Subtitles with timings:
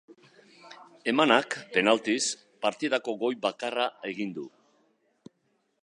[1.11, 2.23] Emanak, penaltiz,
[2.67, 4.49] partidako gol bakarra egin du.